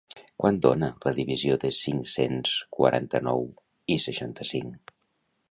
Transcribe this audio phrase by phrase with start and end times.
[0.43, 3.47] Quant dona la divisió de cinc-cents quaranta-nou
[3.97, 4.97] i seixanta-cinc?